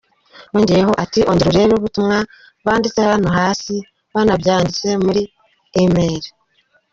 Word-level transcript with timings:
Yongeyeho 0.53 0.93
ati 1.03 1.19
“Ongera 1.29 1.49
urebe 1.53 1.73
ubutumwa 1.75 2.17
banditse 2.65 2.99
hano 3.11 3.27
hasi, 3.37 3.75
banabyanditse 4.13 4.87
muri 5.05 5.21
E-mails. 5.81 6.27